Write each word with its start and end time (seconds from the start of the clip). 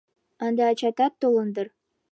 Ынде 0.45 0.61
ачатат 0.71 1.13
толын 1.21 1.49
дыр. 1.55 1.67